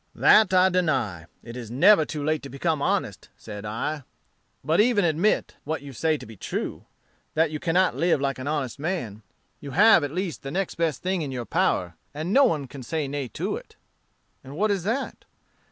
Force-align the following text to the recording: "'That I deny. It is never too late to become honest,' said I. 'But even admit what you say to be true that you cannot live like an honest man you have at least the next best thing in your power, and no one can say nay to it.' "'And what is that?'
"'That 0.15 0.51
I 0.51 0.69
deny. 0.69 1.27
It 1.43 1.55
is 1.55 1.69
never 1.69 2.05
too 2.05 2.23
late 2.25 2.41
to 2.41 2.49
become 2.49 2.81
honest,' 2.81 3.29
said 3.37 3.65
I. 3.67 4.01
'But 4.63 4.81
even 4.81 5.05
admit 5.05 5.57
what 5.63 5.83
you 5.83 5.93
say 5.93 6.17
to 6.17 6.25
be 6.25 6.35
true 6.35 6.85
that 7.35 7.51
you 7.51 7.59
cannot 7.59 7.95
live 7.95 8.19
like 8.19 8.39
an 8.39 8.47
honest 8.47 8.79
man 8.79 9.21
you 9.59 9.69
have 9.77 10.03
at 10.03 10.09
least 10.09 10.41
the 10.41 10.49
next 10.49 10.73
best 10.73 11.03
thing 11.03 11.21
in 11.21 11.31
your 11.31 11.45
power, 11.45 11.93
and 12.15 12.33
no 12.33 12.45
one 12.45 12.65
can 12.65 12.81
say 12.81 13.07
nay 13.07 13.27
to 13.27 13.55
it.' 13.57 13.75
"'And 14.43 14.55
what 14.57 14.71
is 14.71 14.81
that?' 14.85 15.23